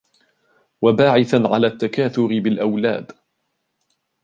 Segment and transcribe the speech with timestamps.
[0.81, 3.11] وَبَاعِثًا عَلَى التَّكَاثُرِ بِالْأَوْلَادِ